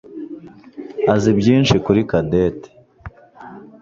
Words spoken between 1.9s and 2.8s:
Cadette.